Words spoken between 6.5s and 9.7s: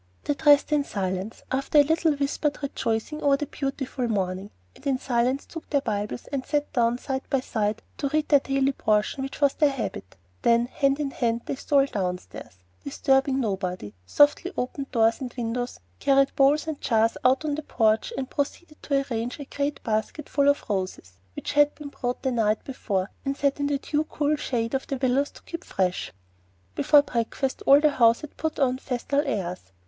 down side by side to read the daily portion which was their